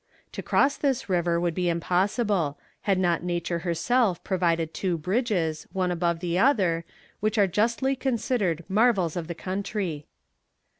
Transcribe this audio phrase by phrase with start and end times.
[0.31, 2.57] To cross this river would be impossible,
[2.89, 6.85] had not nature herself provided two bridges, one above the other,
[7.19, 10.07] which are justly considered marvels of the country.